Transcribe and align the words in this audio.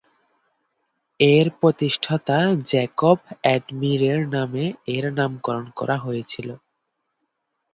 এর 1.19 1.47
প্রতিষ্ঠাতা 1.59 2.37
জ্যাকব 2.69 3.17
অ্যাডমিরের 3.41 4.21
নামে 4.35 4.65
এর 4.95 5.05
নামকরণ 5.17 5.65
করা 5.79 5.97
হয়েছিল। 5.97 6.47